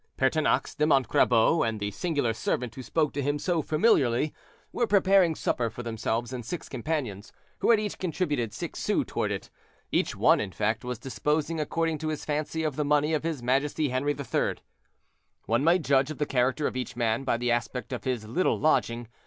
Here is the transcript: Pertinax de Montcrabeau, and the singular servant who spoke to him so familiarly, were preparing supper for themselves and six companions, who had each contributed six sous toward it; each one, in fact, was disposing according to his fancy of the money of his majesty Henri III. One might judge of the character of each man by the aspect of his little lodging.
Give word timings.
Pertinax 0.17 0.73
de 0.75 0.87
Montcrabeau, 0.87 1.61
and 1.61 1.79
the 1.79 1.91
singular 1.91 2.33
servant 2.33 2.73
who 2.73 2.81
spoke 2.81 3.13
to 3.13 3.21
him 3.21 3.37
so 3.37 3.61
familiarly, 3.61 4.33
were 4.71 4.87
preparing 4.87 5.35
supper 5.35 5.69
for 5.69 5.83
themselves 5.83 6.33
and 6.33 6.43
six 6.43 6.67
companions, 6.67 7.31
who 7.59 7.69
had 7.69 7.79
each 7.79 7.99
contributed 7.99 8.51
six 8.51 8.79
sous 8.79 9.05
toward 9.05 9.31
it; 9.31 9.51
each 9.91 10.15
one, 10.15 10.39
in 10.39 10.51
fact, 10.51 10.83
was 10.83 10.97
disposing 10.97 11.59
according 11.59 11.99
to 11.99 12.07
his 12.07 12.25
fancy 12.25 12.63
of 12.63 12.77
the 12.77 12.83
money 12.83 13.13
of 13.13 13.21
his 13.21 13.43
majesty 13.43 13.91
Henri 13.91 14.15
III. 14.15 14.55
One 15.45 15.63
might 15.63 15.83
judge 15.83 16.09
of 16.09 16.17
the 16.17 16.25
character 16.25 16.65
of 16.65 16.75
each 16.75 16.95
man 16.95 17.23
by 17.23 17.37
the 17.37 17.51
aspect 17.51 17.93
of 17.93 18.03
his 18.03 18.25
little 18.27 18.57
lodging. 18.59 19.07